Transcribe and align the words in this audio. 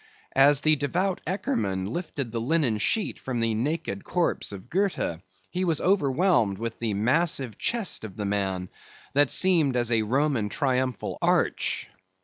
As 0.35 0.61
devout 0.61 1.21
Eckerman 1.27 1.85
lifted 1.87 2.31
the 2.31 2.41
linen 2.41 2.79
sheet 2.79 3.19
from 3.19 3.39
the 3.39 3.53
naked 3.53 4.03
corpse 4.03 4.51
of 4.51 4.67
Goethe, 4.67 5.19
he 5.51 5.63
was 5.63 5.79
overwhelmed 5.79 6.57
with 6.57 6.79
the 6.79 6.95
massive 6.95 7.59
chest 7.59 8.03
of 8.03 8.15
the 8.17 8.25
man, 8.25 8.69
that 9.13 9.29
seemed 9.29 9.75
as 9.75 9.91
a 9.91 10.01
Roman 10.01 10.49
triumphal 10.49 11.19
arch. 11.21 11.87